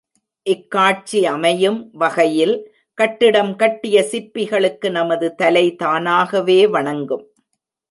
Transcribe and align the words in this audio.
இக்காட்சி 0.45 1.19
அமையும் 1.25 1.89
வகையில், 1.93 2.55
கட்டிடம் 2.97 3.55
கட்டிய 3.55 4.01
சிற்பிகளுக்கு 4.11 4.89
நமது 4.89 5.35
தலை 5.35 5.75
தானாகவே 5.75 6.59
வணங்கும். 6.67 7.25